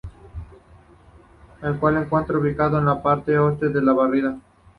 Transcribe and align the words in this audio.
El 1.61 1.77
cual 1.77 1.93
se 1.93 2.01
encuentra 2.05 2.39
ubicado 2.39 2.79
en 2.79 2.85
la 2.87 3.03
parte 3.03 3.37
oeste 3.37 3.69
de 3.69 3.83
la 3.83 3.93
barriada. 3.93 4.39